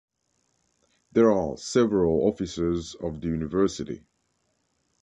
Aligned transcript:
There 1.11 1.31
are 1.31 1.57
several 1.57 2.25
officers 2.27 2.95
of 2.95 3.21
the 3.21 3.27
university. 3.27 4.03